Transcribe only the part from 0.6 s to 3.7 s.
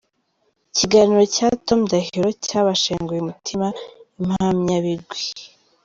Ikiganiro cya Tom Ndahiro cyabashenguye umutima